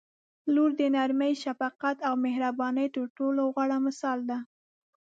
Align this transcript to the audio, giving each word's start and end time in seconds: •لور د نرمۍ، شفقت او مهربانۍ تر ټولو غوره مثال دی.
•لور 0.53 0.71
د 0.79 0.81
نرمۍ، 0.95 1.33
شفقت 1.43 1.97
او 2.07 2.13
مهربانۍ 2.25 2.87
تر 2.95 3.05
ټولو 3.17 3.41
غوره 3.53 3.77
مثال 3.87 4.19
دی. 4.29 4.39